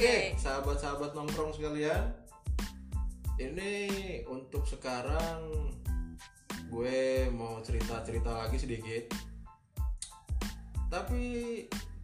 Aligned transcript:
Oke, 0.00 0.32
sahabat-sahabat 0.40 1.12
nongkrong 1.12 1.52
sekalian. 1.52 2.08
Ini 3.36 3.84
untuk 4.32 4.64
sekarang 4.64 5.44
gue 6.72 7.28
mau 7.36 7.60
cerita-cerita 7.60 8.32
lagi 8.32 8.56
sedikit. 8.56 9.12
Tapi 10.88 11.20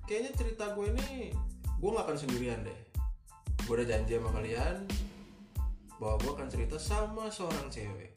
kayaknya 0.04 0.28
cerita 0.36 0.77
gue 0.77 0.92
ini 0.92 1.32
gue 1.80 1.88
gak 1.96 2.04
akan 2.04 2.20
sendirian 2.20 2.68
deh. 2.68 2.80
Gue 3.64 3.80
udah 3.80 3.88
janji 3.88 4.20
sama 4.20 4.28
kalian 4.28 4.76
bahwa 5.96 6.20
gue 6.20 6.32
akan 6.36 6.48
cerita 6.52 6.76
sama 6.76 7.32
seorang 7.32 7.72
cewek. 7.72 8.12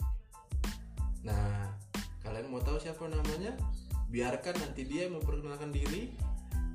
Nah, 1.23 1.71
kalian 2.27 2.51
mau 2.51 2.59
tahu 2.59 2.83
siapa 2.83 3.07
namanya? 3.07 3.55
Biarkan 4.11 4.59
nanti 4.59 4.83
dia 4.83 5.07
memperkenalkan 5.07 5.71
diri 5.71 6.11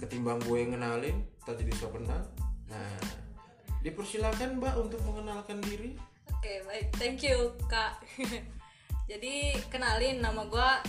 ketimbang 0.00 0.40
gue 0.48 0.56
yang 0.56 0.72
ngenalin, 0.72 1.20
kita 1.44 1.52
jadi 1.52 1.72
so 1.76 1.92
kenal. 1.92 2.43
Nah, 2.70 2.96
dipersilakan 3.84 4.60
Mbak 4.60 4.74
untuk 4.80 5.00
mengenalkan 5.04 5.60
diri. 5.64 5.96
Oke, 6.32 6.60
baik. 6.64 6.86
Thank 6.96 7.24
you, 7.24 7.52
Kak. 7.68 8.00
Jadi, 9.10 9.52
kenalin 9.68 10.24
nama 10.24 10.44
gua 10.48 10.80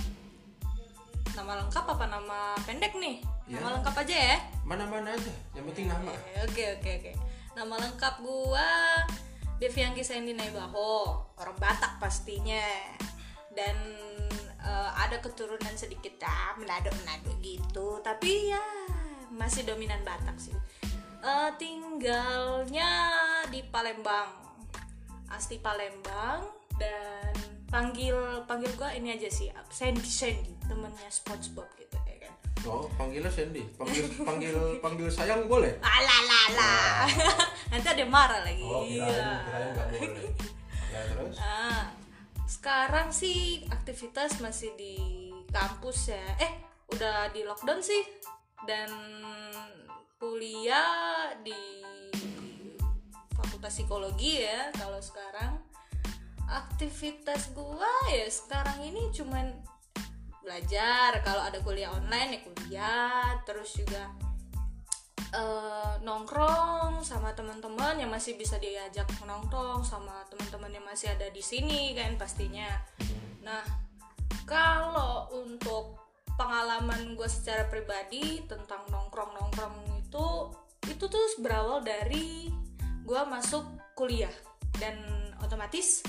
nama 1.36 1.60
lengkap 1.60 1.84
apa 1.84 2.06
nama 2.08 2.56
pendek 2.64 2.96
nih? 2.96 3.20
Ya. 3.52 3.60
Nama 3.60 3.80
lengkap 3.80 3.96
aja 4.08 4.16
ya. 4.16 4.38
Mana-mana 4.64 5.12
aja, 5.12 5.34
yang 5.52 5.68
penting 5.68 5.92
nama. 5.92 6.12
Oke, 6.48 6.80
oke, 6.80 6.92
oke. 7.04 7.12
Nama 7.56 7.76
lengkap 7.88 8.16
gua 8.24 8.68
Deviangki 9.56 10.04
Sandy 10.04 10.36
Naibaho, 10.36 11.24
orang 11.40 11.56
Batak 11.60 12.00
pastinya. 12.00 12.64
Dan 13.56 13.76
eh, 14.60 14.92
ada 14.96 15.24
keturunan 15.24 15.76
sedikit 15.80 16.20
ya, 16.20 16.56
menado-menado 16.60 17.32
gitu. 17.40 18.04
Tapi 18.04 18.52
ya 18.52 18.64
masih 19.32 19.64
dominan 19.64 20.04
Batak 20.04 20.36
sih. 20.40 20.56
Eh, 21.26 21.50
tinggalnya 21.58 22.92
di 23.50 23.66
Palembang. 23.66 24.30
Asli 25.26 25.58
Palembang 25.58 26.46
dan 26.78 27.34
panggil 27.66 28.14
panggil 28.46 28.70
gua 28.78 28.94
ini 28.94 29.10
aja 29.10 29.26
sih 29.26 29.50
Sandy 29.68 30.06
Sandy 30.06 30.54
temennya 30.62 31.10
SpongeBob 31.10 31.66
gitu 31.76 31.98
ya 31.98 32.30
kan 32.30 32.34
Oh, 32.64 32.86
panggilnya 32.94 33.28
Sandy. 33.28 33.66
Panggil 33.74 34.06
panggil 34.22 34.56
panggil 34.80 35.10
sayang 35.10 35.50
boleh? 35.50 35.76
Alalala. 35.82 37.10
Nanti 37.74 37.88
ada 37.90 38.06
marah 38.06 38.42
lagi. 38.42 38.62
Oh, 38.62 38.86
kirain 38.86 39.10
Iya. 39.10 39.34
kirain 39.44 39.70
nggak 39.74 39.88
boleh. 39.92 40.30
Ya 40.96 41.02
terus? 41.12 41.36
Ah, 41.36 41.84
sekarang 42.48 43.10
sih 43.10 43.66
aktivitas 43.68 44.40
masih 44.40 44.72
di 44.78 44.96
kampus 45.50 46.14
ya. 46.14 46.24
Eh, 46.40 46.54
udah 46.90 47.28
di 47.30 47.44
lockdown 47.44 47.82
sih. 47.82 48.02
Dan 48.64 48.88
kuliah 50.16 51.36
di 51.44 51.84
Fakultas 53.36 53.76
Psikologi 53.76 54.44
ya 54.44 54.72
kalau 54.76 55.00
sekarang. 55.04 55.60
Aktivitas 56.46 57.52
gua 57.58 57.90
ya 58.14 58.30
sekarang 58.30 58.78
ini 58.86 59.10
cuman 59.10 59.50
belajar 60.46 61.26
kalau 61.26 61.42
ada 61.42 61.58
kuliah 61.66 61.90
online 61.90 62.38
ya 62.38 62.40
kuliah 62.46 63.26
terus 63.50 63.74
juga 63.74 64.14
eh, 65.34 65.94
nongkrong 66.06 67.02
sama 67.02 67.34
teman-teman 67.34 67.98
yang 67.98 68.14
masih 68.14 68.38
bisa 68.38 68.62
diajak 68.62 69.10
nongkrong 69.26 69.82
sama 69.82 70.22
teman-teman 70.30 70.70
yang 70.70 70.86
masih 70.86 71.10
ada 71.18 71.28
di 71.34 71.42
sini 71.42 71.98
kan 71.98 72.14
pastinya. 72.14 72.70
Nah, 73.42 73.66
kalau 74.46 75.34
untuk 75.34 75.98
pengalaman 76.38 77.16
gue 77.16 77.30
secara 77.32 77.66
pribadi 77.72 78.44
tentang 78.46 78.84
nongkrong-nongkrong 78.92 79.95
itu 80.16 80.28
itu 80.96 81.06
tuh 81.12 81.28
berawal 81.44 81.84
dari 81.84 82.48
gue 83.04 83.22
masuk 83.28 83.68
kuliah. 84.00 84.32
Dan 84.80 84.96
otomatis 85.44 86.00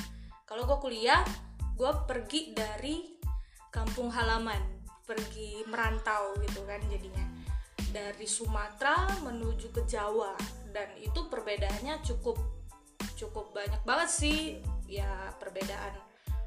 kalau 0.47 0.63
gue 0.63 0.79
kuliah 0.79 1.27
gue 1.75 1.91
pergi 2.07 2.55
dari 2.55 3.03
kampung 3.75 4.15
halaman 4.15 4.63
pergi 5.03 5.67
merantau 5.67 6.39
gitu 6.47 6.63
kan 6.63 6.79
jadinya. 6.87 7.27
Dari 7.91 8.29
Sumatera 8.31 9.11
menuju 9.27 9.75
ke 9.75 9.83
Jawa 9.91 10.39
dan 10.71 10.87
itu 11.03 11.27
perbedaannya 11.27 11.99
cukup 12.07 12.39
cukup 13.19 13.51
banyak 13.51 13.83
banget 13.83 14.11
sih. 14.15 14.41
Ya 14.87 15.35
perbedaan 15.43 15.99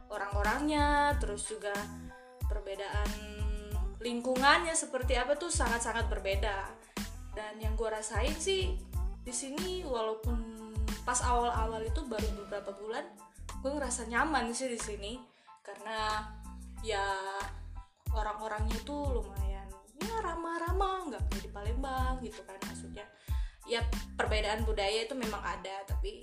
orang-orangnya 0.08 1.20
terus 1.20 1.44
juga 1.52 1.76
perbedaan 2.47 3.12
lingkungannya 4.00 4.72
seperti 4.72 5.20
apa 5.20 5.36
tuh 5.36 5.52
sangat-sangat 5.52 6.08
berbeda 6.08 6.78
dan 7.40 7.56
yang 7.64 7.72
gue 7.80 7.88
rasain 7.88 8.36
sih 8.36 8.76
di 9.24 9.32
sini 9.32 9.88
walaupun 9.88 10.60
pas 11.08 11.24
awal-awal 11.24 11.80
itu 11.88 12.04
baru 12.04 12.28
beberapa 12.44 12.76
bulan 12.76 13.08
gue 13.64 13.72
ngerasa 13.72 14.12
nyaman 14.12 14.52
sih 14.52 14.68
di 14.68 14.76
sini. 14.76 15.14
Karena 15.64 16.28
ya 16.84 17.16
orang-orangnya 18.12 18.76
itu 18.76 18.92
lumayan 18.92 19.68
ya 20.00 20.16
ramah-ramah 20.24 21.12
nggak 21.12 21.24
kayak 21.32 21.44
di 21.48 21.50
Palembang 21.52 22.20
gitu 22.20 22.44
kan 22.44 22.60
maksudnya. 22.68 23.08
Ya 23.64 23.88
perbedaan 24.20 24.68
budaya 24.68 25.08
itu 25.08 25.16
memang 25.16 25.40
ada 25.40 25.88
tapi 25.88 26.20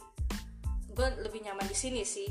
gue 0.93 1.09
lebih 1.25 1.49
nyaman 1.49 1.65
di 1.65 1.77
sini 1.77 2.05
sih. 2.05 2.29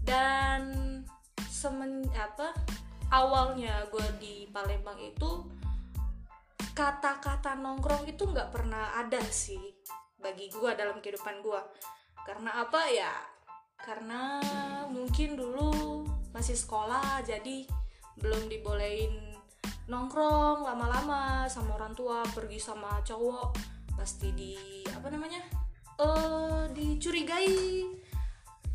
Dan 0.00 1.04
semen 1.52 2.08
apa 2.16 2.56
awalnya 3.12 3.84
gue 3.92 4.06
di 4.16 4.34
Palembang 4.48 4.96
itu 4.96 5.44
kata-kata 6.72 7.56
nongkrong 7.60 8.08
itu 8.08 8.24
nggak 8.24 8.48
pernah 8.48 8.96
ada 8.96 9.20
sih 9.28 9.60
bagi 10.16 10.48
gue 10.48 10.70
dalam 10.72 10.98
kehidupan 11.04 11.44
gue 11.44 11.60
karena 12.22 12.62
apa 12.62 12.82
ya? 12.88 13.14
Karena 13.82 14.38
mungkin 14.86 15.34
dulu 15.34 16.06
masih 16.30 16.54
sekolah 16.54 17.20
jadi 17.26 17.66
belum 18.16 18.46
dibolehin 18.46 19.34
nongkrong 19.90 20.62
lama-lama 20.62 21.50
sama 21.50 21.74
orang 21.76 21.92
tua 21.92 22.22
pergi 22.30 22.62
sama 22.62 23.02
cowok 23.02 23.58
pasti 23.98 24.30
di 24.32 24.54
apa 24.88 25.10
namanya 25.10 25.42
eh 25.98 26.64
dicurigai 26.70 27.84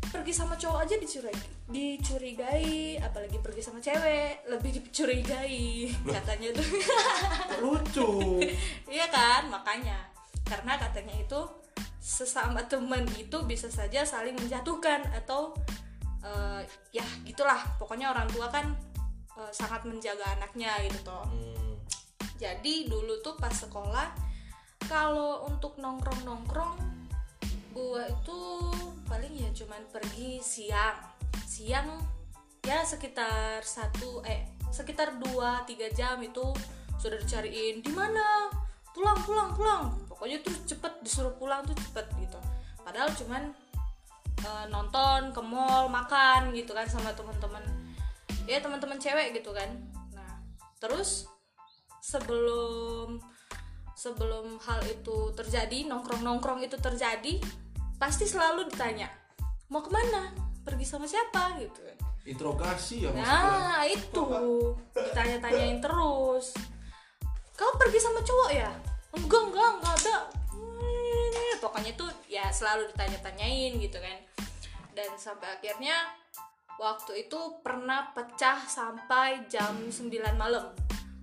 pergi 0.08 0.32
sama 0.32 0.56
cowok 0.56 0.80
aja 0.88 0.96
dicurigai 0.96 1.52
dicurigai 1.68 2.96
apalagi 2.96 3.38
pergi 3.44 3.60
sama 3.60 3.76
cewek 3.78 4.48
lebih 4.48 4.70
dicurigai 4.80 5.92
katanya 6.08 6.48
tuh. 6.56 6.68
Lucu. 7.60 8.08
iya 8.94 9.06
kan 9.12 9.52
makanya. 9.52 10.08
Karena 10.48 10.80
katanya 10.80 11.12
itu 11.12 11.40
sesama 12.00 12.64
teman 12.64 13.04
itu 13.20 13.36
bisa 13.44 13.68
saja 13.68 14.00
saling 14.08 14.32
menjatuhkan 14.40 15.04
atau 15.12 15.52
eh, 16.24 16.64
ya 16.92 17.04
gitulah. 17.28 17.60
Pokoknya 17.76 18.08
orang 18.08 18.32
tua 18.32 18.48
kan 18.48 18.72
eh, 19.36 19.52
sangat 19.52 19.84
menjaga 19.84 20.24
anaknya 20.40 20.72
gitu 20.88 21.04
toh. 21.04 21.28
Hmm. 21.28 21.76
jadi 22.38 22.86
dulu 22.86 23.18
tuh 23.18 23.34
pas 23.34 23.50
sekolah 23.50 24.14
kalau 24.86 25.42
untuk 25.50 25.74
nongkrong 25.82 26.22
nongkrong 26.22 26.78
gua 27.74 28.06
itu 28.06 28.40
paling 29.08 29.32
ya 29.34 29.50
cuman 29.56 29.82
pergi 29.88 30.38
siang. 30.44 30.96
Siang 31.48 31.88
ya 32.62 32.84
sekitar 32.84 33.64
satu 33.64 34.20
eh 34.28 34.52
sekitar 34.68 35.16
2-3 35.16 35.96
jam 35.96 36.20
itu 36.20 36.44
sudah 37.00 37.16
dicariin. 37.16 37.80
Di 37.80 37.90
mana? 37.90 38.52
Pulang 38.92 39.18
pulang 39.24 39.50
pulang. 39.56 39.82
Pokoknya 40.06 40.44
tuh 40.44 40.52
cepet 40.68 41.00
disuruh 41.00 41.32
pulang 41.40 41.64
tuh 41.64 41.74
cepet 41.74 42.06
gitu. 42.20 42.38
Padahal 42.84 43.08
cuman 43.16 43.42
eh, 44.44 44.66
nonton 44.68 45.32
ke 45.32 45.40
mall 45.40 45.88
makan 45.88 46.52
gitu 46.52 46.76
kan 46.76 46.84
sama 46.84 47.16
teman-teman. 47.16 47.64
Ya 48.44 48.60
teman-teman 48.60 49.00
cewek 49.00 49.40
gitu 49.40 49.56
kan. 49.56 49.72
Nah 50.12 50.44
terus 50.76 51.26
sebelum 52.04 53.20
sebelum 53.98 54.62
hal 54.62 54.78
itu 54.86 55.34
terjadi 55.34 55.90
nongkrong 55.90 56.22
nongkrong 56.22 56.62
itu 56.62 56.78
terjadi 56.78 57.42
pasti 57.98 58.24
selalu 58.24 58.70
ditanya 58.70 59.10
mau 59.68 59.84
ke 59.84 59.90
mana 59.92 60.32
pergi 60.64 60.86
sama 60.86 61.04
siapa 61.04 61.58
gitu 61.60 61.82
Interogasi 62.28 63.08
ya 63.08 63.10
maksudnya. 63.16 63.40
Nah 63.40 63.82
itu 63.88 64.24
ditanya-tanyain 64.92 65.80
terus. 65.80 66.52
Kau 67.56 67.72
pergi 67.80 67.98
sama 68.04 68.20
cowok 68.20 68.50
ya? 68.52 68.68
Enggak 69.16 69.42
enggak 69.48 69.68
enggak 69.80 69.94
ada. 70.04 70.18
Pokoknya 71.56 71.96
tuh 71.96 72.12
ya 72.28 72.52
selalu 72.52 72.92
ditanya-tanyain 72.92 73.80
gitu 73.80 73.96
kan. 73.96 74.18
Dan 74.92 75.08
sampai 75.16 75.56
akhirnya 75.56 75.96
waktu 76.76 77.24
itu 77.26 77.40
pernah 77.64 78.12
pecah 78.12 78.60
sampai 78.68 79.48
jam 79.48 79.88
9 79.88 80.12
malam. 80.36 80.68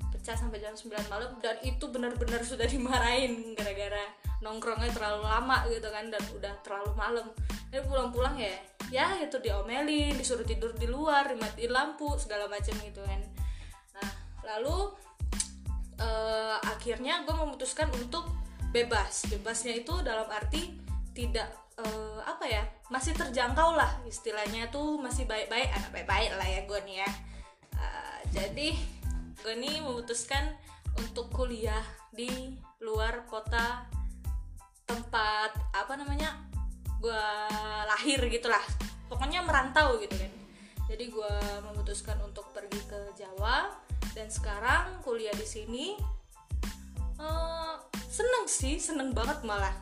Pecah 0.10 0.34
sampai 0.34 0.58
jam 0.58 0.74
9 0.74 0.90
malam 1.06 1.38
dan 1.38 1.62
itu 1.62 1.86
benar-benar 1.86 2.42
sudah 2.42 2.66
dimarahin 2.66 3.54
gara-gara 3.54 4.10
nongkrongnya 4.46 4.94
terlalu 4.94 5.26
lama 5.26 5.66
gitu 5.74 5.90
kan 5.90 6.14
dan 6.14 6.22
udah 6.38 6.54
terlalu 6.62 6.92
malam. 6.94 7.28
Jadi 7.74 7.82
pulang-pulang 7.90 8.38
ya 8.38 8.54
ya 8.94 9.18
itu 9.18 9.42
diomelin 9.42 10.14
disuruh 10.14 10.46
tidur 10.46 10.70
di 10.78 10.86
luar 10.86 11.34
dimatiin 11.34 11.74
lampu 11.74 12.14
segala 12.22 12.46
macam 12.46 12.78
gitu 12.78 13.02
kan. 13.02 13.22
Nah 13.98 14.10
lalu 14.46 14.94
eh, 15.98 16.58
akhirnya 16.62 17.26
gue 17.26 17.34
memutuskan 17.34 17.90
untuk 17.98 18.30
bebas. 18.70 19.26
Bebasnya 19.34 19.74
itu 19.82 20.06
dalam 20.06 20.30
arti 20.30 20.78
tidak 21.18 21.50
eh, 21.82 22.20
apa 22.22 22.46
ya 22.46 22.62
masih 22.94 23.18
terjangkau 23.18 23.74
lah 23.74 23.90
istilahnya 24.06 24.70
tuh 24.70 25.02
masih 25.02 25.26
baik-baik 25.26 25.74
anak 25.74 25.90
baik-baik 25.90 26.32
lah 26.38 26.48
ya 26.48 26.62
gue 26.70 26.80
nih 26.86 26.98
ya. 27.02 27.10
Eh, 27.82 28.20
jadi 28.30 28.70
gue 29.42 29.54
nih 29.58 29.82
memutuskan 29.82 30.54
untuk 30.96 31.34
kuliah 31.34 31.84
di 32.14 32.56
luar 32.80 33.28
kota 33.28 33.95
tempat 34.86 35.52
apa 35.74 35.94
namanya 35.98 36.46
gue 37.02 37.26
lahir 37.86 38.22
gitulah. 38.30 38.62
Pokoknya 39.06 39.46
merantau 39.46 39.98
gitu 40.02 40.14
kan. 40.18 40.32
Jadi 40.86 41.10
gue 41.10 41.36
memutuskan 41.70 42.18
untuk 42.22 42.50
pergi 42.54 42.82
ke 42.86 43.14
Jawa 43.18 43.74
dan 44.14 44.30
sekarang 44.30 45.02
kuliah 45.02 45.34
di 45.34 45.46
sini. 45.46 45.86
Eh, 47.18 47.74
seneng 48.10 48.46
sih 48.46 48.78
seneng 48.82 49.14
banget 49.14 49.42
malah. 49.46 49.74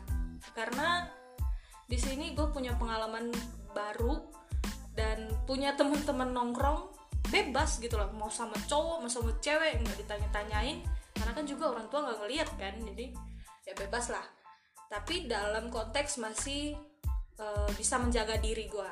Karena 0.55 1.07
di 1.87 1.99
sini 1.99 2.31
gue 2.35 2.47
punya 2.51 2.75
pengalaman 2.79 3.31
baru 3.75 4.23
dan 4.95 5.27
punya 5.43 5.75
teman-teman 5.75 6.31
nongkrong 6.31 6.91
bebas 7.31 7.79
gitu 7.79 7.99
loh. 7.99 8.11
Mau 8.15 8.31
sama 8.31 8.55
cowok 8.67 9.03
mau 9.03 9.11
sama 9.11 9.31
cewek 9.39 9.79
nggak 9.79 9.97
ditanya-tanyain. 10.07 10.83
Karena 11.13 11.31
kan 11.35 11.45
juga 11.47 11.71
orang 11.71 11.87
tua 11.87 12.03
nggak 12.07 12.19
ngeliat 12.19 12.49
kan 12.59 12.73
jadi 12.83 13.05
ya 13.63 13.73
bebas 13.79 14.11
lah 14.11 14.42
tapi 14.93 15.25
dalam 15.25 15.73
konteks 15.73 16.21
masih 16.21 16.77
eh, 17.41 17.69
bisa 17.73 17.97
menjaga 17.97 18.37
diri 18.37 18.69
gue 18.69 18.91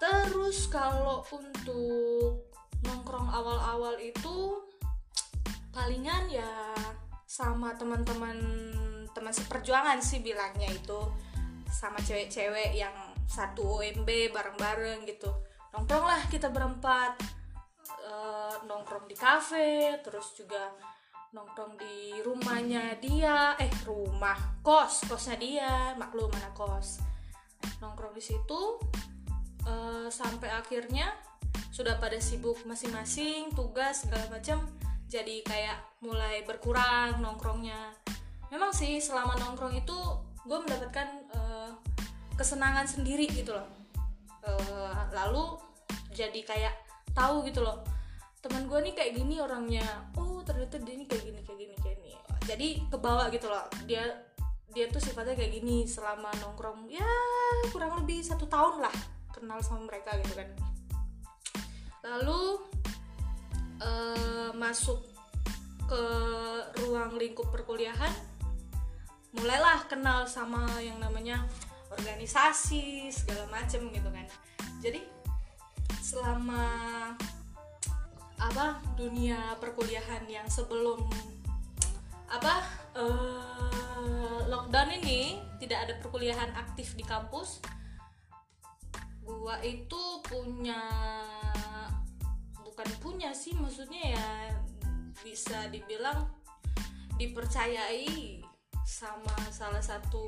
terus 0.00 0.72
kalau 0.72 1.20
untuk 1.28 2.48
nongkrong 2.80 3.28
awal-awal 3.28 4.00
itu 4.00 4.64
palingan 5.74 6.32
ya 6.32 6.72
sama 7.28 7.76
teman-teman 7.76 8.40
teman 9.12 9.34
seperjuangan 9.34 9.98
sih 9.98 10.22
bilangnya 10.22 10.70
itu. 10.70 11.00
Sama 11.68 11.98
cewek-cewek 11.98 12.78
yang 12.78 12.94
satu 13.26 13.82
OMB 13.82 14.30
bareng-bareng 14.30 15.04
gitu. 15.10 15.28
Nongkrong 15.74 16.06
lah 16.06 16.22
kita 16.30 16.48
berempat 16.54 17.18
Eh, 18.08 18.56
nongkrong 18.64 19.04
di 19.04 19.16
kafe 19.16 20.00
terus 20.00 20.32
juga 20.32 20.72
nongkrong 21.32 21.76
di 21.76 22.18
rumahnya 22.24 22.96
dia. 23.00 23.54
Eh 23.60 23.70
rumah 23.84 24.60
kos 24.64 25.04
kosnya 25.08 25.36
dia. 25.36 25.72
Maklum 25.96 26.32
mana 26.32 26.50
kos. 26.56 27.00
Nongkrong 27.80 28.14
di 28.16 28.22
situ 28.24 28.60
eh, 29.66 30.08
sampai 30.08 30.50
akhirnya 30.52 31.12
sudah 31.72 32.00
pada 32.00 32.18
sibuk 32.18 32.58
masing-masing 32.66 33.54
tugas 33.54 34.02
segala 34.02 34.26
macam 34.34 34.66
jadi 35.06 35.40
kayak 35.46 35.78
mulai 36.04 36.44
berkurang 36.44 37.22
nongkrongnya. 37.22 37.96
Memang 38.52 38.72
sih 38.76 39.00
selama 39.00 39.36
nongkrong 39.40 39.76
itu 39.78 39.98
gue 40.44 40.58
mendapatkan 40.58 41.08
eh, 41.32 41.70
kesenangan 42.36 42.84
sendiri 42.84 43.28
gitu 43.30 43.56
loh. 43.56 43.68
Eh, 44.44 45.02
lalu 45.16 45.56
jadi 46.12 46.40
kayak 46.44 46.74
tahu 47.14 47.46
gitu 47.46 47.62
loh 47.62 47.84
teman 48.38 48.70
gue 48.70 48.78
nih 48.90 48.94
kayak 48.94 49.12
gini 49.18 49.42
orangnya. 49.42 49.86
Oh 50.14 50.27
ternyata 50.48 50.80
dia 50.80 50.94
nih 50.96 51.04
kayak 51.04 51.22
gini 51.28 51.40
kayak 51.44 51.58
gini 51.60 51.74
kayak 51.84 51.96
gini. 52.00 52.12
Jadi 52.48 52.68
kebawa 52.88 53.28
gitu 53.28 53.52
loh. 53.52 53.68
Dia 53.84 54.04
dia 54.72 54.88
tuh 54.88 55.00
sifatnya 55.04 55.36
kayak 55.36 55.52
gini 55.60 55.84
selama 55.84 56.32
nongkrong 56.40 56.88
ya 56.88 57.04
kurang 57.72 58.00
lebih 58.00 58.24
satu 58.24 58.48
tahun 58.48 58.84
lah 58.84 58.96
kenal 59.36 59.60
sama 59.60 59.84
mereka 59.84 60.16
gitu 60.24 60.32
kan. 60.32 60.48
Lalu 62.00 62.40
eh, 63.84 64.50
masuk 64.56 65.04
ke 65.88 66.04
ruang 66.84 67.16
lingkup 67.16 67.48
perkuliahan 67.52 68.12
mulailah 69.36 69.84
kenal 69.88 70.24
sama 70.24 70.64
yang 70.80 70.96
namanya 71.00 71.44
organisasi 71.92 73.12
segala 73.12 73.44
macem 73.52 73.88
gitu 73.92 74.08
kan. 74.08 74.24
Jadi 74.80 75.04
selama 76.00 76.64
apa 78.38 78.78
dunia 78.94 79.58
perkuliahan 79.58 80.24
yang 80.30 80.46
sebelum 80.46 81.02
apa 82.30 82.62
eh, 82.94 84.40
lockdown 84.46 84.94
ini 85.02 85.42
tidak 85.58 85.88
ada 85.88 85.94
perkuliahan 85.98 86.54
aktif 86.54 86.94
di 86.94 87.02
kampus 87.02 87.58
gua 89.26 89.60
itu 89.60 90.02
punya 90.24 90.80
bukan 92.62 92.88
punya 93.02 93.34
sih 93.34 93.52
maksudnya 93.58 94.16
ya 94.16 94.28
bisa 95.20 95.66
dibilang 95.68 96.30
dipercayai 97.18 98.40
sama 98.86 99.34
salah 99.50 99.82
satu 99.82 100.24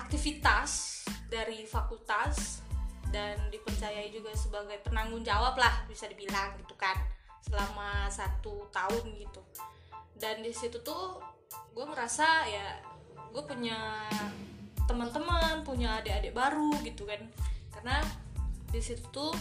aktivitas 0.00 1.04
dari 1.28 1.68
fakultas 1.68 2.65
dan 3.14 3.38
dipercayai 3.52 4.10
juga 4.10 4.34
sebagai 4.34 4.82
penanggung 4.82 5.22
jawab 5.22 5.54
lah 5.56 5.86
bisa 5.86 6.10
dibilang 6.10 6.54
gitu 6.58 6.74
kan 6.74 6.96
selama 7.42 8.10
satu 8.10 8.66
tahun 8.74 9.04
gitu. 9.22 9.42
Dan 10.16 10.42
di 10.42 10.50
situ 10.50 10.82
tuh 10.82 11.22
gue 11.76 11.86
merasa 11.86 12.46
ya 12.48 12.82
gue 13.30 13.42
punya 13.44 14.08
teman-teman 14.86 15.62
punya 15.62 16.02
adik-adik 16.02 16.34
baru 16.34 16.74
gitu 16.82 17.06
kan. 17.06 17.22
Karena 17.70 18.02
di 18.72 18.80
situ 18.82 19.06
tuh 19.14 19.34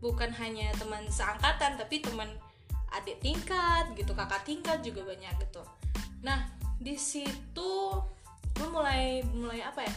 bukan 0.00 0.28
hanya 0.36 0.70
teman 0.76 1.08
seangkatan 1.08 1.80
tapi 1.80 2.04
teman 2.04 2.28
adik 2.92 3.18
tingkat 3.24 3.88
gitu 3.96 4.12
kakak 4.12 4.44
tingkat 4.44 4.78
juga 4.84 5.08
banyak 5.08 5.32
gitu. 5.48 5.62
Nah 6.20 6.52
di 6.76 6.94
situ 7.00 7.72
gue 8.56 8.68
mulai 8.68 9.20
mulai 9.32 9.60
apa 9.64 9.84
ya 9.84 9.94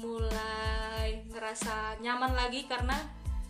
mulai 0.00 1.28
ngerasa 1.28 2.00
nyaman 2.00 2.32
lagi 2.32 2.64
karena 2.64 2.96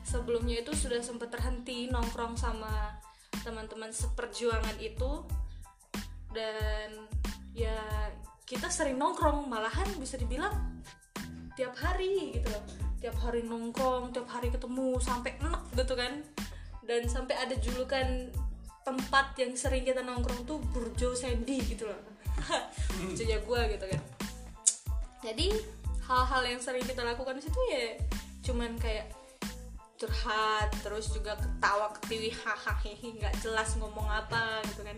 sebelumnya 0.02 0.61
itu 0.61 0.75
sudah 0.75 0.99
sempat 0.99 1.31
terhenti 1.31 1.87
nongkrong 1.87 2.35
sama 2.35 2.99
teman-teman 3.47 3.94
seperjuangan 3.94 4.76
itu. 4.82 5.25
Dan 6.31 7.06
ya 7.55 7.79
kita 8.47 8.67
sering 8.70 8.99
nongkrong 8.99 9.47
malahan 9.47 9.87
bisa 9.99 10.19
dibilang 10.19 10.82
tiap 11.55 11.75
hari 11.79 12.35
gitu 12.35 12.50
loh. 12.50 12.64
Tiap 13.00 13.17
hari 13.23 13.46
nongkrong 13.46 14.12
tiap 14.12 14.29
hari 14.29 14.53
ketemu 14.53 14.99
sampai 14.99 15.38
enak 15.38 15.62
gitu 15.79 15.94
kan. 15.94 16.20
Dan 16.85 17.06
sampai 17.06 17.38
ada 17.38 17.55
julukan 17.56 18.29
tempat 18.82 19.39
yang 19.39 19.55
sering 19.55 19.86
kita 19.86 20.03
nongkrong 20.03 20.43
tuh 20.48 20.58
Burjo 20.74 21.15
Sandy 21.15 21.63
gitu 21.63 21.86
loh. 21.86 22.01
Burjonya 22.98 23.39
gue 23.39 23.60
gitu 23.79 23.86
kan. 23.86 24.03
Jadi 25.20 25.46
hal-hal 26.10 26.43
yang 26.43 26.58
sering 26.58 26.82
kita 26.82 27.06
lakukan 27.06 27.38
di 27.38 27.43
situ 27.46 27.60
ya 27.70 27.94
cuman 28.43 28.74
kayak 28.82 29.14
curhat 30.00 30.72
terus 30.81 31.12
juga 31.12 31.36
ketawa 31.36 31.93
ketiwi 32.00 32.32
hahaha 32.32 32.88
nggak 33.20 33.34
jelas 33.44 33.76
ngomong 33.76 34.08
apa 34.08 34.64
gitu 34.72 34.81
kan. 34.81 34.96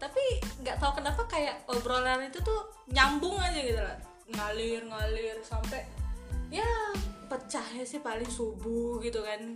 Tapi 0.00 0.24
nggak 0.64 0.80
tahu 0.80 1.04
kenapa 1.04 1.22
kayak 1.28 1.68
obrolan 1.68 2.24
itu 2.24 2.40
tuh 2.40 2.72
nyambung 2.88 3.36
aja 3.36 3.60
gitu 3.60 3.76
lah. 3.76 3.98
Ngalir 4.32 4.88
ngalir 4.88 5.36
sampai 5.44 5.84
ya 6.48 6.64
pecahnya 7.28 7.84
sih 7.84 8.00
paling 8.00 8.30
subuh 8.32 8.96
gitu 9.04 9.20
kan. 9.20 9.52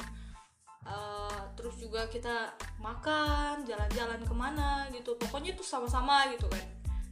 Eh, 0.83 1.41
terus 1.57 1.79
juga 1.81 2.05
kita 2.13 2.53
makan 2.77 3.65
jalan-jalan 3.65 4.21
ke 4.29 4.35
mana 4.37 4.85
gitu. 4.93 5.17
Pokoknya 5.17 5.57
tuh 5.57 5.65
sama-sama 5.65 6.29
gitu 6.37 6.45
kan. 6.53 6.67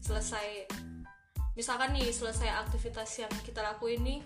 Selesai 0.05 0.69
misalkan 1.61 1.93
nih 1.93 2.09
selesai 2.09 2.49
aktivitas 2.65 3.21
yang 3.21 3.33
kita 3.45 3.61
lakuin 3.61 4.01
nih 4.01 4.21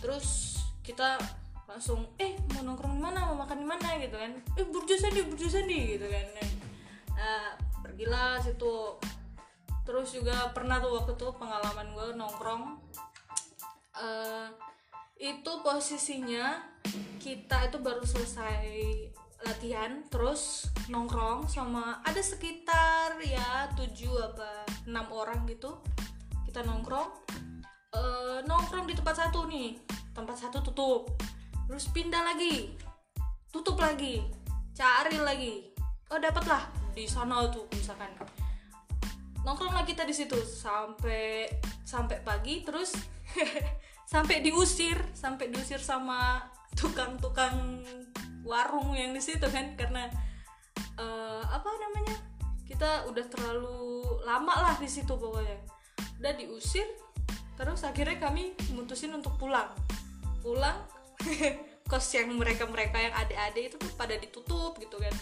terus 0.00 0.56
kita 0.80 1.20
langsung 1.68 2.08
eh 2.16 2.32
mau 2.56 2.64
nongkrong 2.64 2.96
di 2.96 3.02
mana? 3.04 3.28
Mau 3.28 3.44
makan 3.44 3.60
di 3.60 3.68
mana? 3.68 4.00
gitu 4.00 4.16
kan. 4.16 4.32
Eh 4.56 4.64
burjo 4.64 4.96
sandi 4.96 5.20
burjo 5.20 5.52
sandi 5.52 6.00
gitu 6.00 6.08
kan. 6.08 6.26
Nah, 7.12 7.52
pergilah 7.84 8.40
situ. 8.40 8.96
Terus 9.84 10.08
juga 10.16 10.48
pernah 10.56 10.80
tuh 10.80 10.96
waktu 10.96 11.12
itu 11.12 11.28
pengalaman 11.36 11.92
gue 11.92 12.16
nongkrong 12.16 12.80
Eh, 13.98 14.48
itu 15.18 15.52
posisinya 15.66 16.62
kita 17.18 17.66
itu 17.66 17.82
baru 17.82 18.06
selesai 18.06 18.62
latihan 19.42 20.06
terus 20.06 20.70
nongkrong 20.86 21.50
sama 21.50 21.98
ada 22.06 22.22
sekitar 22.22 23.18
ya 23.18 23.66
7 23.74 23.90
apa 24.22 24.62
6 24.86 24.94
orang 25.10 25.42
gitu 25.50 25.82
kita 26.58 26.74
nongkrong 26.74 27.10
Eh, 27.94 28.38
nongkrong 28.42 28.90
di 28.90 28.98
tempat 28.98 29.14
satu 29.14 29.46
nih. 29.46 29.78
Tempat 30.10 30.42
satu 30.42 30.58
tutup. 30.58 31.06
Terus 31.70 31.86
pindah 31.94 32.18
lagi. 32.20 32.74
Tutup 33.54 33.78
lagi. 33.78 34.26
Cari 34.74 35.22
lagi. 35.22 35.70
Oh 36.10 36.18
dapatlah 36.18 36.66
di 36.98 37.06
sana 37.06 37.46
tuh 37.46 37.70
misalkan. 37.70 38.10
Nongkronglah 39.46 39.86
kita 39.86 40.02
di 40.02 40.10
situ. 40.10 40.34
Sampai 40.42 41.46
sampai 41.86 42.26
pagi 42.26 42.66
terus 42.66 42.90
sampai 44.12 44.42
diusir. 44.42 44.98
Sampai 45.14 45.54
diusir 45.54 45.78
sama 45.78 46.42
tukang-tukang 46.74 47.86
warung 48.42 48.98
yang 48.98 49.14
di 49.14 49.22
situ 49.22 49.46
kan. 49.46 49.78
Karena 49.78 50.10
eh, 50.98 51.42
apa 51.46 51.70
namanya? 51.70 52.18
Kita 52.66 53.06
udah 53.06 53.26
terlalu 53.30 54.02
lama 54.26 54.54
lah 54.58 54.74
di 54.82 54.90
situ 54.90 55.14
pokoknya 55.14 55.77
udah 56.18 56.34
diusir 56.34 56.86
terus 57.58 57.82
akhirnya 57.82 58.18
kami 58.22 58.54
memutusin 58.70 59.10
untuk 59.14 59.34
pulang. 59.34 59.70
Pulang 60.42 60.78
kos 61.90 62.06
yang 62.14 62.30
mereka 62.38 62.70
mereka 62.70 63.02
yang 63.02 63.14
adik-adik 63.18 63.74
itu 63.74 63.76
tuh 63.78 63.90
pada 63.98 64.14
ditutup 64.14 64.78
gitu 64.78 64.98
kan. 64.98 65.14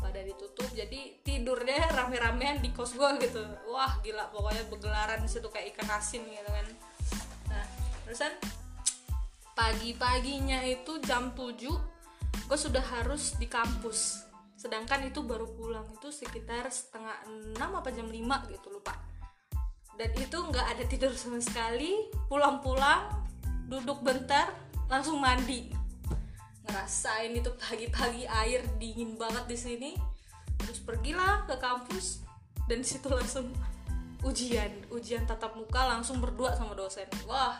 Pada 0.00 0.24
ditutup 0.24 0.68
jadi 0.72 1.20
tidurnya 1.20 1.92
rame-ramean 1.92 2.64
di 2.64 2.72
kos 2.72 2.96
gua 2.96 3.20
gitu. 3.20 3.44
Wah 3.68 4.00
gila 4.00 4.32
pokoknya 4.32 4.64
begelaran 4.72 5.20
di 5.20 5.28
situ 5.28 5.48
kayak 5.52 5.76
ikan 5.76 5.88
asin 6.00 6.24
gitu 6.24 6.48
kan. 6.48 6.66
Nah 7.52 7.64
terusan 8.08 8.32
pagi-paginya 9.56 10.64
itu 10.68 11.00
jam 11.04 11.32
7 11.32 11.60
gue 12.46 12.58
sudah 12.60 12.84
harus 13.00 13.36
di 13.36 13.48
kampus. 13.48 14.24
Sedangkan 14.56 15.04
itu 15.04 15.20
baru 15.20 15.44
pulang 15.52 15.84
itu 15.92 16.08
sekitar 16.08 16.72
setengah 16.72 17.24
enam 17.28 17.80
apa 17.80 17.92
jam 17.92 18.08
5 18.08 18.16
gitu 18.52 18.72
lupa 18.72 19.05
dan 19.96 20.12
itu 20.20 20.36
nggak 20.36 20.66
ada 20.76 20.84
tidur 20.84 21.12
sama 21.16 21.40
sekali 21.40 22.12
pulang-pulang 22.28 23.08
duduk 23.66 24.04
bentar 24.04 24.52
langsung 24.86 25.18
mandi. 25.18 25.72
Ngerasain 26.66 27.32
itu 27.32 27.50
pagi-pagi 27.56 28.28
air 28.28 28.62
dingin 28.76 29.16
banget 29.16 29.44
di 29.48 29.58
sini. 29.58 29.90
Terus 30.60 30.78
pergilah 30.84 31.48
ke 31.48 31.56
kampus 31.58 32.22
dan 32.68 32.84
situ 32.84 33.08
langsung 33.08 33.50
ujian 34.26 34.72
ujian 34.90 35.22
tatap 35.28 35.54
muka 35.54 35.86
langsung 35.86 36.20
berdua 36.20 36.54
sama 36.54 36.76
dosen. 36.76 37.06
Wah 37.24 37.56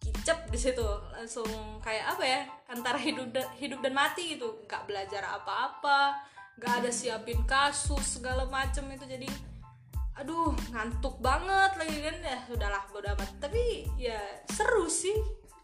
kicep 0.00 0.48
di 0.48 0.58
situ. 0.58 0.88
Langsung 1.12 1.78
kayak 1.84 2.16
apa 2.16 2.24
ya 2.24 2.40
antara 2.72 2.96
hidup 2.96 3.28
dan 3.30 3.46
hidup 3.60 3.84
dan 3.84 3.92
mati 3.92 4.38
gitu. 4.38 4.64
Nggak 4.66 4.88
belajar 4.88 5.22
apa-apa 5.36 6.26
nggak 6.58 6.82
ada 6.82 6.90
siapin 6.90 7.38
kasus 7.46 8.18
segala 8.18 8.48
macem 8.50 8.82
itu. 8.90 9.06
Jadi 9.06 9.28
aduh 10.18 10.50
ngantuk 10.74 11.22
banget 11.22 11.72
lagi 11.78 11.98
kan 12.02 12.16
ya. 12.22 12.38
Sudahlah 12.50 12.82
bodo 12.90 13.08
amat. 13.14 13.30
Tapi 13.38 13.86
ya 13.94 14.18
seru 14.50 14.90
sih 14.90 15.14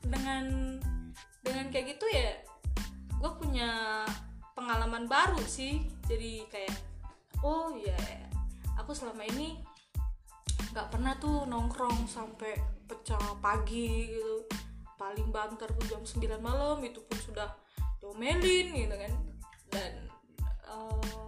dengan 0.05 0.79
dengan 1.45 1.69
kayak 1.69 1.97
gitu 1.97 2.07
ya 2.09 2.41
gue 3.21 3.33
punya 3.41 4.05
pengalaman 4.55 5.11
baru 5.11 5.43
sih. 5.43 5.83
Jadi 6.07 6.47
kayak 6.49 6.77
oh 7.43 7.75
ya 7.75 7.99
aku 8.79 8.95
selama 8.95 9.27
ini 9.27 9.59
nggak 10.75 10.91
pernah 10.91 11.15
tuh 11.23 11.47
nongkrong 11.47 12.07
sampai 12.07 12.55
pecah 12.87 13.39
pagi 13.43 14.15
gitu. 14.15 14.47
Paling 14.95 15.35
banter 15.35 15.69
tuh 15.75 15.85
jam 15.91 16.03
9 16.07 16.39
malam 16.39 16.79
itu 16.87 17.03
pun 17.03 17.19
sudah 17.19 17.51
domelin 17.99 18.71
gitu 18.77 18.95
kan. 18.95 19.13
Dan 19.73 19.93
uh, 20.69 21.24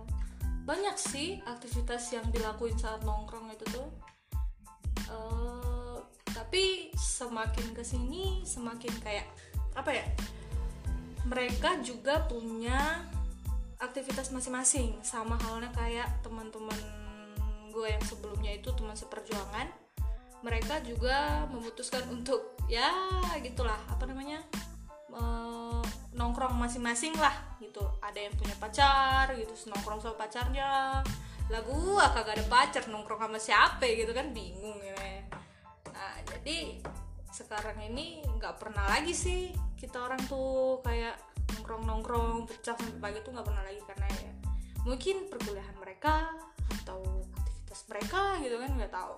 banyak 0.66 0.96
sih 0.98 1.38
aktivitas 1.46 2.10
yang 2.10 2.26
dilakuin 2.34 2.74
saat 2.74 3.00
nongkrong 3.06 3.54
itu 3.54 3.64
tuh. 3.70 3.88
Uh, 5.06 6.02
tapi 6.34 6.90
semakin 6.98 7.70
ke 7.70 7.86
sini 7.86 8.42
semakin 8.42 8.90
kayak 8.98 9.30
apa 9.78 9.94
ya 9.94 10.06
mereka 11.30 11.78
juga 11.80 12.26
punya 12.26 13.06
aktivitas 13.78 14.34
masing-masing. 14.34 14.98
Sama 15.06 15.38
halnya 15.38 15.70
kayak 15.70 16.10
teman-teman 16.26 16.76
gue 17.70 17.86
yang 17.86 18.02
sebelumnya 18.02 18.56
itu 18.56 18.72
teman 18.72 18.96
seperjuangan 18.96 19.68
mereka 20.40 20.80
juga 20.80 21.44
memutuskan 21.52 22.06
untuk 22.08 22.56
ya 22.72 22.88
gitulah 23.44 23.76
apa 23.90 24.04
namanya 24.08 24.40
e, 25.12 25.22
nongkrong 26.16 26.56
masing-masing 26.56 27.12
lah 27.20 27.36
gitu. 27.60 27.84
Ada 28.00 28.26
yang 28.26 28.34
punya 28.34 28.56
pacar 28.56 29.36
gitu. 29.36 29.52
Nongkrong 29.68 30.00
sama 30.00 30.16
pacarnya. 30.16 31.04
Lagu 31.52 32.00
ah 32.00 32.10
kagak 32.10 32.40
ada 32.40 32.44
pacar 32.48 32.88
nongkrong 32.88 33.20
sama 33.20 33.38
siapa 33.38 33.86
gitu 33.86 34.10
kan. 34.16 34.32
Bingung 34.32 34.80
ya. 34.80 34.96
Nah 35.92 36.16
jadi 36.24 36.80
sekarang 37.30 37.76
ini 37.92 38.24
nggak 38.24 38.56
pernah 38.56 38.88
lagi 38.88 39.12
sih 39.12 39.52
kita 39.76 40.00
orang 40.00 40.18
tuh 40.24 40.80
kayak 40.80 41.20
nongkrong 41.52 41.84
nongkrong 41.84 42.48
pecah 42.48 42.72
sampai 42.72 42.98
pagi 42.98 43.20
tuh 43.20 43.36
nggak 43.36 43.46
pernah 43.46 43.62
lagi. 43.62 43.80
Karena 43.84 44.08
ya 44.08 44.32
mungkin 44.88 45.28
perkuliahan 45.28 45.76
mereka 45.76 46.32
atau 46.82 47.04
aktivitas 47.36 47.80
mereka 47.92 48.40
gitu 48.40 48.56
kan 48.56 48.70
nggak 48.72 48.92
tahu. 48.92 49.14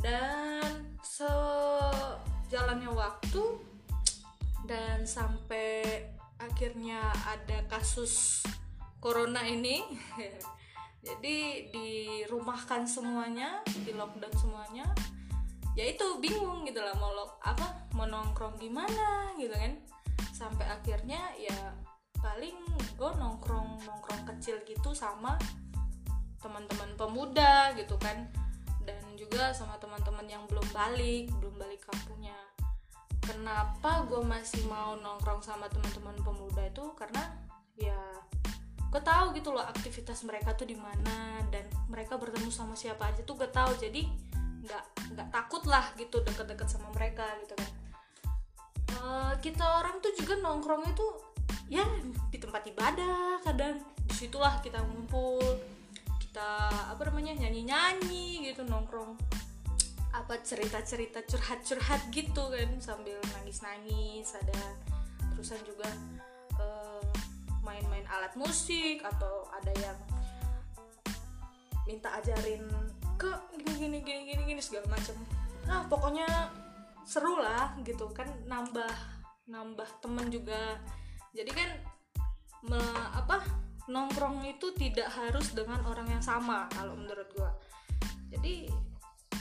Dan 0.00 0.96
sejalannya 1.04 2.90
waktu 2.90 3.42
dan 4.66 5.06
sampai 5.06 6.10
akhirnya 6.42 7.14
ada 7.24 7.64
kasus 7.70 8.42
corona 8.98 9.46
ini. 9.46 9.82
Jadi 11.06 11.70
dirumahkan 11.70 12.82
semuanya 12.82 13.62
di 13.86 13.94
lockdown 13.94 14.34
semuanya. 14.34 14.86
Ya 15.78 15.86
itu 15.86 16.18
bingung 16.18 16.66
gitu 16.66 16.82
lah 16.82 16.98
mau 16.98 17.14
lo, 17.14 17.38
apa 17.46 17.86
mau 17.94 18.10
nongkrong 18.10 18.58
gimana 18.58 19.30
gitu 19.38 19.54
kan. 19.54 19.78
Sampai 20.34 20.66
akhirnya 20.66 21.30
ya 21.38 21.70
paling 22.18 22.58
gue 22.98 23.10
nongkrong 23.22 23.86
nongkrong 23.86 24.22
kecil 24.34 24.58
gitu 24.66 24.90
sama 24.98 25.38
teman-teman 26.42 26.98
pemuda 26.98 27.70
gitu 27.78 27.94
kan. 28.02 28.26
Dan 28.82 28.98
juga 29.14 29.54
sama 29.54 29.78
teman-teman 29.78 30.26
yang 30.26 30.42
belum 30.50 30.66
balik 30.74 31.30
belum 31.38 31.54
balik 31.54 31.86
kampungnya 31.86 32.34
kenapa 33.46 34.02
gue 34.10 34.26
masih 34.26 34.66
mau 34.66 34.98
nongkrong 34.98 35.38
sama 35.38 35.70
teman-teman 35.70 36.18
pemuda 36.18 36.66
itu? 36.66 36.82
Karena 36.98 37.30
ya 37.78 37.94
gue 38.90 38.98
tahu 38.98 39.38
gitu 39.38 39.54
loh 39.54 39.62
aktivitas 39.62 40.26
mereka 40.26 40.58
tuh 40.58 40.66
di 40.66 40.74
mana 40.74 41.38
dan 41.54 41.62
mereka 41.86 42.18
bertemu 42.18 42.50
sama 42.50 42.74
siapa 42.74 43.06
aja 43.06 43.22
tuh 43.22 43.38
gue 43.38 43.46
tahu. 43.46 43.70
Jadi 43.78 44.02
nggak 44.66 45.14
nggak 45.14 45.28
takut 45.30 45.62
lah 45.70 45.94
gitu 45.94 46.26
deket-deket 46.26 46.66
sama 46.66 46.90
mereka 46.90 47.22
gitu 47.46 47.54
kan. 47.54 47.70
Uh, 48.98 49.32
kita 49.38 49.62
orang 49.62 50.02
tuh 50.02 50.10
juga 50.18 50.42
nongkrong 50.42 50.82
itu 50.90 51.06
ya 51.70 51.86
di 52.34 52.42
tempat 52.42 52.66
ibadah 52.66 53.46
kadang. 53.46 53.78
Di 54.10 54.26
situlah 54.26 54.58
kita 54.58 54.82
ngumpul 54.82 55.38
kita 56.18 56.66
apa 56.90 57.14
namanya 57.14 57.46
nyanyi 57.46 57.62
nyanyi 57.62 58.50
gitu 58.50 58.66
nongkrong 58.66 59.14
apa 60.16 60.40
cerita 60.40 60.80
cerita 60.80 61.20
curhat 61.28 61.60
curhat 61.60 62.00
gitu 62.08 62.48
kan 62.48 62.70
sambil 62.80 63.20
nangis 63.36 63.60
nangis 63.60 64.32
ada 64.32 64.60
terusan 65.36 65.60
juga 65.68 65.84
uh, 66.56 67.04
main-main 67.60 68.08
alat 68.08 68.32
musik 68.32 69.04
atau 69.04 69.44
ada 69.52 69.72
yang 69.84 69.98
minta 71.84 72.08
ajarin 72.16 72.64
ke 73.20 73.30
gini 73.60 73.76
gini 73.76 73.98
gini 74.02 74.22
gini 74.24 74.42
gini 74.56 74.60
segala 74.64 74.88
macam. 74.96 75.16
Nah 75.68 75.80
pokoknya 75.86 76.28
seru 77.04 77.38
lah 77.38 77.76
gitu 77.84 78.08
kan 78.10 78.26
nambah 78.48 78.90
nambah 79.46 79.88
temen 80.02 80.26
juga. 80.32 80.80
Jadi 81.36 81.50
kan 81.52 81.70
me, 82.66 82.80
apa 83.14 83.44
nongkrong 83.86 84.42
itu 84.48 84.74
tidak 84.74 85.12
harus 85.14 85.54
dengan 85.54 85.84
orang 85.86 86.08
yang 86.10 86.24
sama 86.24 86.66
kalau 86.72 86.96
menurut 86.98 87.28
gua. 87.36 87.52
Jadi 88.32 88.66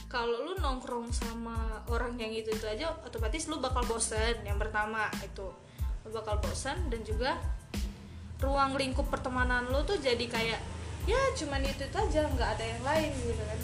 kalau 0.05 0.45
lu 0.45 0.53
nongkrong 0.61 1.09
sama 1.09 1.81
orang 1.89 2.15
yang 2.15 2.31
itu 2.31 2.53
itu 2.53 2.65
aja 2.65 2.93
otomatis 3.03 3.49
lu 3.49 3.57
bakal 3.59 3.83
bosen 3.85 4.37
yang 4.45 4.55
pertama 4.61 5.09
itu. 5.21 5.49
Lu 6.05 6.09
bakal 6.13 6.37
bosen 6.39 6.77
dan 6.93 7.01
juga 7.01 7.41
ruang 8.39 8.77
lingkup 8.77 9.09
pertemanan 9.09 9.65
lu 9.71 9.81
tuh 9.87 9.97
jadi 9.97 10.25
kayak 10.27 10.59
ya 11.05 11.19
cuman 11.37 11.61
itu, 11.65 11.85
itu 11.85 11.97
aja 11.97 12.25
nggak 12.29 12.49
ada 12.57 12.65
yang 12.65 12.83
lain 12.83 13.11
gitu 13.25 13.43
kan. 13.43 13.59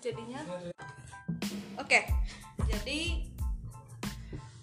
Jadinya 0.00 0.40
oke 1.76 1.86
okay, 1.86 2.08
jadi 2.66 3.28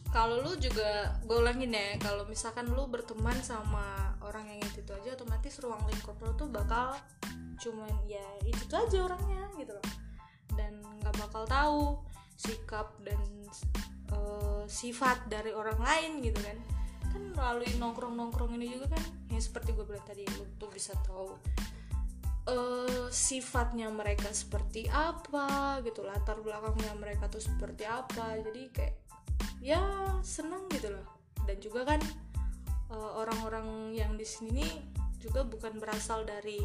kalau 0.10 0.42
lu 0.42 0.58
juga 0.58 1.14
gue 1.30 1.38
ulangin 1.38 1.70
ya 1.70 2.00
kalau 2.02 2.26
misalkan 2.26 2.66
lu 2.74 2.90
berteman 2.90 3.38
sama 3.44 4.18
orang 4.24 4.50
yang 4.50 4.60
itu, 4.66 4.82
itu 4.82 4.92
aja 4.98 5.14
otomatis 5.14 5.62
ruang 5.62 5.84
lingkup 5.86 6.18
lu 6.24 6.34
tuh 6.34 6.50
bakal 6.50 6.98
cuman 7.58 7.92
ya 8.06 8.24
itu, 8.46 8.64
aja 8.72 8.98
orangnya 9.04 9.50
gitu 9.58 9.74
loh. 9.74 9.88
Dan 10.54 10.82
nggak 11.02 11.16
bakal 11.18 11.44
tahu 11.50 11.82
sikap 12.38 12.94
dan 13.02 13.20
uh, 14.14 14.64
sifat 14.70 15.26
dari 15.28 15.52
orang 15.54 15.78
lain 15.82 16.12
gitu 16.22 16.40
kan. 16.42 16.58
Kan 17.14 17.24
melalui 17.34 17.70
nongkrong 17.82 18.14
nongkrong 18.14 18.54
ini 18.58 18.78
juga 18.78 18.94
kan 18.94 19.04
yang 19.34 19.42
seperti 19.42 19.74
gue 19.74 19.86
bilang 19.86 20.06
tadi 20.06 20.24
lu 20.38 20.46
tuh 20.62 20.70
bisa 20.70 20.94
tahu 21.02 21.34
uh, 22.50 23.08
sifatnya 23.10 23.90
mereka 23.90 24.30
seperti 24.30 24.86
apa 24.88 25.80
gitu. 25.82 26.06
Latar 26.06 26.40
belakangnya 26.42 26.94
mereka 26.94 27.26
tuh 27.28 27.42
seperti 27.42 27.90
apa. 27.90 28.38
Jadi 28.38 28.64
kayak 28.72 28.96
ya 29.62 29.82
seneng 30.22 30.70
gitu 30.70 30.94
loh. 30.94 31.06
Dan 31.48 31.58
juga 31.64 31.88
kan 31.88 32.02
orang 32.88 33.28
orang-orang 33.28 33.68
yang 33.92 34.16
di 34.16 34.24
sini 34.24 34.64
juga 35.20 35.44
bukan 35.44 35.76
berasal 35.82 36.24
dari 36.24 36.56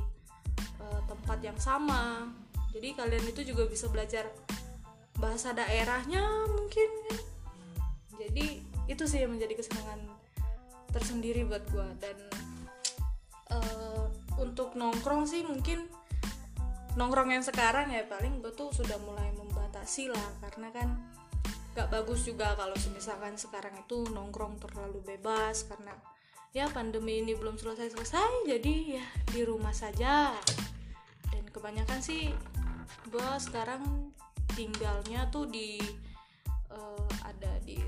uh, 0.83 1.01
tempat 1.07 1.39
yang 1.41 1.59
sama. 1.59 2.27
Jadi 2.73 2.97
kalian 2.97 3.25
itu 3.29 3.55
juga 3.55 3.69
bisa 3.69 3.87
belajar 3.93 4.27
bahasa 5.21 5.55
daerahnya 5.55 6.25
mungkin. 6.51 6.91
Jadi 8.17 8.65
itu 8.91 9.05
sih 9.07 9.23
yang 9.23 9.37
menjadi 9.37 9.55
kesenangan 9.61 10.03
tersendiri 10.93 11.47
buat 11.49 11.65
gue 11.73 11.89
dan 12.03 12.17
uh, 13.55 14.11
untuk 14.37 14.77
nongkrong 14.77 15.25
sih 15.25 15.47
mungkin 15.47 15.89
nongkrong 16.99 17.33
yang 17.33 17.45
sekarang 17.45 17.89
ya 17.89 18.05
paling 18.05 18.45
gue 18.45 18.53
tuh 18.53 18.75
sudah 18.75 18.99
mulai 19.05 19.31
membatasi 19.37 20.11
lah. 20.11 20.29
Karena 20.43 20.69
kan 20.75 20.89
gak 21.73 21.89
bagus 21.89 22.29
juga 22.29 22.53
kalau 22.53 22.77
misalkan 22.93 23.37
sekarang 23.41 23.73
itu 23.81 24.05
nongkrong 24.13 24.61
terlalu 24.61 25.01
bebas 25.09 25.65
karena 25.65 25.97
ya 26.53 26.69
pandemi 26.69 27.25
ini 27.25 27.33
belum 27.33 27.57
selesai 27.57 27.97
selesai 27.97 28.45
jadi 28.45 29.01
ya 29.01 29.07
di 29.33 29.41
rumah 29.41 29.73
saja 29.73 30.37
kebanyakan 31.53 32.01
sih 32.01 32.33
gue 33.09 33.29
sekarang 33.39 34.11
tinggalnya 34.57 35.29
tuh 35.29 35.49
di 35.49 35.81
eh, 36.73 37.09
ada 37.25 37.53
di 37.63 37.79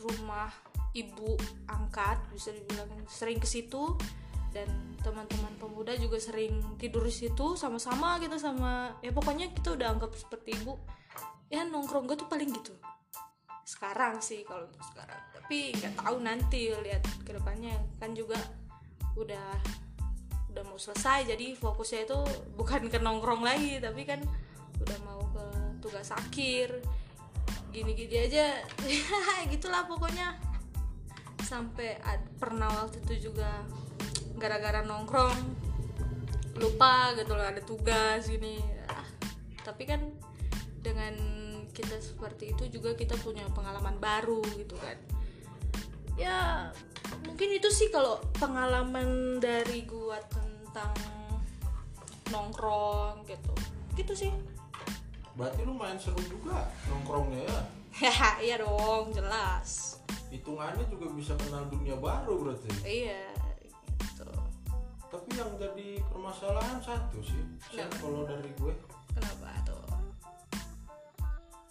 rumah 0.00 0.48
ibu 0.96 1.38
angkat 1.70 2.18
bisa 2.32 2.50
dibilang 2.50 2.90
sering 3.06 3.38
ke 3.38 3.46
situ. 3.48 3.96
Dan 4.50 4.98
teman-teman 4.98 5.54
pemuda 5.62 5.94
juga 5.94 6.18
sering 6.18 6.74
tidur 6.74 7.06
di 7.06 7.14
situ 7.14 7.54
sama-sama 7.54 8.18
gitu 8.18 8.34
sama 8.34 8.98
ya 8.98 9.14
pokoknya 9.14 9.54
kita 9.54 9.78
udah 9.78 9.94
anggap 9.94 10.10
seperti 10.18 10.58
ibu. 10.58 10.74
Ya 11.46 11.62
nongkrong 11.62 12.10
gue 12.10 12.18
tuh 12.18 12.26
paling 12.26 12.50
gitu. 12.50 12.74
Sekarang 13.62 14.18
sih 14.18 14.42
kalau 14.42 14.66
untuk 14.66 14.82
sekarang. 14.82 15.22
Tapi 15.38 15.70
nggak 15.78 15.94
tahu 16.02 16.16
nanti 16.18 16.74
lihat 16.74 17.06
ke 17.22 17.30
depannya 17.30 17.78
kan 18.02 18.10
juga 18.10 18.42
udah 19.14 19.54
udah 20.50 20.62
mau 20.66 20.78
selesai 20.78 21.30
jadi 21.30 21.54
fokusnya 21.54 22.10
itu 22.10 22.18
bukan 22.58 22.90
ke 22.90 22.98
nongkrong 22.98 23.46
lagi 23.46 23.78
tapi 23.78 24.02
kan 24.02 24.18
udah 24.80 24.98
mau 25.06 25.22
ke 25.30 25.44
tugas 25.80 26.10
akhir. 26.12 26.80
Gini-gini 27.70 28.26
aja. 28.26 28.66
Gitulah 29.52 29.86
pokoknya. 29.86 30.34
Sampai 31.46 31.98
pernah 32.38 32.70
waktu 32.70 33.02
itu 33.08 33.30
juga 33.30 33.64
gara-gara 34.38 34.80
nongkrong 34.86 35.68
lupa 36.60 37.16
gitu 37.16 37.32
loh 37.32 37.46
ada 37.46 37.62
tugas 37.64 38.28
gini. 38.28 38.60
Ah, 38.90 39.06
tapi 39.64 39.88
kan 39.88 40.02
dengan 40.80 41.16
kita 41.70 41.96
seperti 42.00 42.52
itu 42.56 42.80
juga 42.80 42.92
kita 42.98 43.16
punya 43.20 43.46
pengalaman 43.54 43.96
baru 43.98 44.42
gitu 44.58 44.76
kan. 44.76 44.98
Ya 46.18 46.68
mungkin 47.26 47.48
itu 47.56 47.68
sih 47.72 47.88
kalau 47.92 48.20
pengalaman 48.36 49.40
dari 49.40 49.84
gua 49.88 50.20
tentang 50.30 50.92
nongkrong 52.30 53.26
gitu. 53.26 53.52
Gitu 53.98 54.12
sih. 54.14 54.32
Berarti 55.34 55.62
lumayan 55.66 55.98
seru 55.98 56.20
juga 56.26 56.68
nongkrongnya 56.88 57.46
ya? 57.46 57.60
Iya 58.46 58.56
dong 58.62 59.12
jelas. 59.12 60.00
Hitungannya 60.30 60.86
juga 60.88 61.10
bisa 61.12 61.34
kenal 61.36 61.66
dunia 61.68 61.98
baru 61.98 62.38
berarti. 62.40 62.70
Iya 62.86 63.28
gitu. 63.60 64.30
Tapi 65.10 65.28
yang 65.34 65.50
jadi 65.58 65.98
permasalahan 66.06 66.78
satu 66.78 67.18
sih 67.20 67.42
Sen, 67.68 67.84
Kenapa? 67.90 67.98
kalau 67.98 68.22
dari 68.24 68.50
gue? 68.56 68.74
Kenapa 69.10 69.48
tuh? 69.66 69.84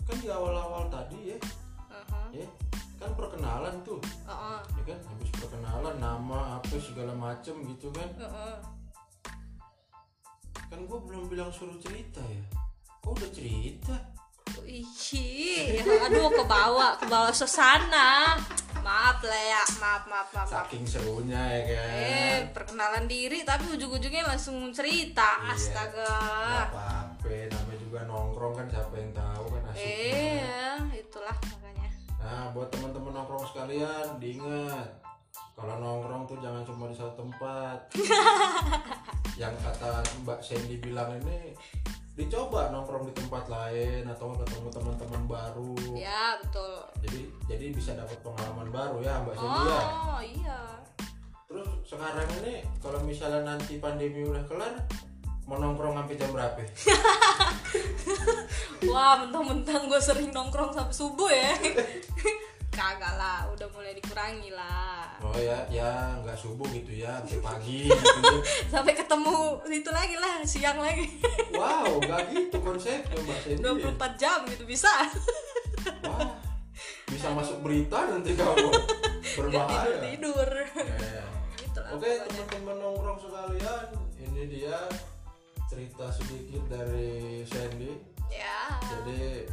Kan 0.05 0.17
di 0.19 0.27
awal-awal 0.27 0.89
tadi 0.91 1.33
ya 1.33 1.37
Aha. 1.93 2.21
ya 2.33 2.47
kan 2.99 3.11
perkenalan 3.15 3.75
tuh 3.81 3.99
Heeh. 4.27 4.59
ya 4.75 4.83
kan 4.85 4.99
habis 5.07 5.29
perkenalan 5.33 5.95
nama 5.97 6.39
apa 6.59 6.75
segala 6.77 7.15
macem 7.15 7.55
gitu 7.65 7.87
kan 7.89 8.09
Heeh. 8.13 8.55
kan 10.69 10.79
gue 10.79 10.99
belum 11.01 11.25
bilang 11.27 11.49
suruh 11.49 11.79
cerita 11.79 12.19
ya 12.21 12.43
kok 12.99 13.11
udah 13.11 13.31
cerita 13.31 13.95
Ih, 14.65 14.85
aduh 15.81 16.29
ke 16.29 16.43
bawah, 16.43 16.93
ke 16.93 17.05
bawah 17.05 17.29
suasana. 17.29 18.37
Maaf 18.81 19.21
lah 19.21 19.43
ya, 19.45 19.63
maaf, 19.77 20.03
maaf, 20.05 20.29
maaf. 20.29 20.45
saking 20.45 20.85
serunya 20.85 21.37
ya 21.37 21.61
kan 21.69 21.89
Eh, 21.95 22.37
perkenalan 22.49 23.05
diri 23.05 23.41
tapi 23.41 23.65
ujung-ujungnya 23.69 24.25
langsung 24.25 24.57
cerita. 24.69 25.41
Iya. 25.41 25.53
Astaga. 25.53 26.11
Nggak 26.11 26.69
apa-apa 26.69 27.29
namanya 27.45 27.77
juga 27.79 27.99
nongkrong 28.05 28.53
kan 28.55 28.67
siapa 28.67 28.93
yang 28.93 29.11
tahu 29.11 29.43
kan 29.49 29.63
asiknya 29.69 29.85
Eh. 29.85 30.58
Nah, 32.29 32.53
buat 32.53 32.69
teman-teman 32.69 33.09
nongkrong 33.09 33.41
sekalian, 33.49 34.21
diingat 34.21 34.85
kalau 35.57 35.75
nongkrong 35.81 36.29
tuh 36.29 36.37
jangan 36.45 36.61
cuma 36.61 36.85
di 36.85 36.93
satu 36.93 37.25
tempat. 37.25 37.89
Yang 39.41 39.57
kata 39.65 40.05
Mbak 40.21 40.39
Sandy 40.45 40.77
bilang 40.77 41.17
ini 41.17 41.57
dicoba 42.13 42.69
nongkrong 42.69 43.09
di 43.09 43.13
tempat 43.17 43.49
lain 43.49 44.05
atau 44.05 44.29
ketemu 44.37 44.69
teman-teman 44.69 45.21
baru. 45.25 45.73
Ya, 45.97 46.37
betul. 46.37 46.85
Jadi 47.01 47.19
jadi 47.49 47.65
bisa 47.73 47.97
dapat 47.97 48.21
pengalaman 48.21 48.69
baru 48.69 49.01
ya 49.01 49.25
Mbak 49.25 49.35
Sandy 49.35 49.61
ya. 49.65 49.81
Oh, 49.81 50.21
iya. 50.21 50.59
Terus 51.49 51.69
sekarang 51.81 52.29
ini 52.45 52.61
kalau 52.77 53.01
misalnya 53.09 53.41
nanti 53.57 53.81
pandemi 53.81 54.21
udah 54.21 54.45
kelar 54.45 54.77
mau 55.49 55.57
nongkrong 55.57 55.97
sampai 55.97 56.13
jam 56.13 56.29
berapa? 56.29 56.61
Wah, 58.89 59.21
mentang-mentang 59.21 59.85
gue 59.85 60.01
sering 60.01 60.33
nongkrong 60.33 60.73
sampai 60.73 60.95
subuh 60.95 61.29
ya. 61.29 61.53
Kagak 62.79 63.19
lah, 63.19 63.43
udah 63.53 63.67
mulai 63.75 63.91
dikurangi 63.91 64.55
lah. 64.55 65.19
Oh 65.19 65.35
ya, 65.35 65.67
ya 65.67 66.15
nggak 66.23 66.37
subuh 66.37 66.63
gitu 66.71 66.95
ya, 67.03 67.19
sampai 67.21 67.43
pagi 67.51 67.79
gitu. 67.91 68.35
Sampai 68.71 68.93
ketemu 68.95 69.59
itu 69.67 69.89
lagi 69.91 70.15
lah, 70.15 70.35
siang 70.47 70.79
lagi. 70.79 71.05
Wow, 71.53 71.97
nggak 72.07 72.31
gitu 72.31 72.57
konsepnya 72.63 73.19
Mbak 73.19 73.39
Sandy. 73.43 73.93
24 73.93 74.21
jam 74.21 74.39
gitu 74.47 74.63
bisa. 74.63 74.89
Wah, 76.07 76.39
bisa 77.11 77.27
masuk 77.35 77.59
berita 77.61 77.99
nanti 78.07 78.31
kamu 78.37 78.71
berbahaya. 79.35 79.99
Tidur. 79.99 80.49
Ya. 80.79 81.25
Itulah 81.59 81.89
Oke 81.93 82.07
pokoknya. 82.07 82.25
teman-teman 82.31 82.75
nongkrong 82.79 83.19
sekalian, 83.19 83.85
ini 84.23 84.43
dia 84.47 84.77
cerita 85.67 86.07
sedikit 86.15 86.63
dari 86.71 87.43
Sandy. 87.43 88.18
Ya. 88.29 88.77
Jadi 88.85 89.49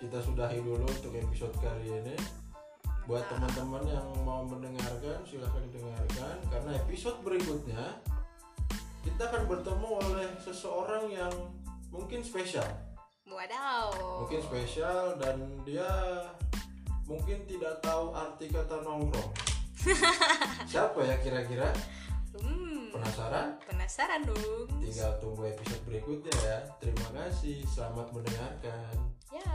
kita 0.00 0.18
sudahi 0.22 0.58
dulu 0.62 0.86
untuk 0.86 1.12
episode 1.14 1.54
kali 1.58 1.90
ini. 1.90 2.16
Buat 3.04 3.28
teman-teman 3.28 3.84
yang 3.84 4.08
mau 4.24 4.40
mendengarkan, 4.48 5.20
silahkan 5.28 5.60
didengarkan 5.68 6.40
karena 6.48 6.72
episode 6.80 7.20
berikutnya 7.20 8.00
kita 9.04 9.28
akan 9.28 9.44
bertemu 9.44 9.88
oleh 10.00 10.28
seseorang 10.40 11.12
yang 11.12 11.34
mungkin 11.92 12.24
spesial. 12.24 12.64
Wadaw. 13.24 14.20
mungkin 14.20 14.40
spesial 14.44 15.16
dan 15.16 15.40
dia 15.64 15.88
mungkin 17.08 17.40
tidak 17.48 17.80
tahu 17.80 18.12
arti 18.12 18.52
kata 18.52 18.84
nongkrong 18.84 19.32
siapa 20.70 21.00
ya 21.04 21.16
kira-kira 21.20 21.72
Hmm, 22.34 22.73
penasaran 22.94 23.48
penasaran 23.66 24.20
dong. 24.22 24.70
tinggal 24.78 25.12
tunggu 25.18 25.50
episode 25.50 25.82
berikutnya 25.82 26.34
ya 26.46 26.58
terima 26.78 27.08
kasih 27.12 27.66
selamat 27.66 28.06
mendengarkan 28.14 28.94
Ya. 29.34 29.50